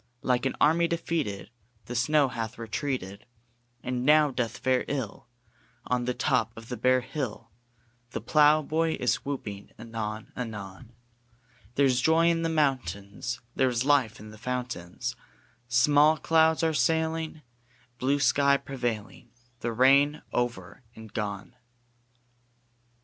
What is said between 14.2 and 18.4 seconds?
the fountains; Small clouds are sailing, Blue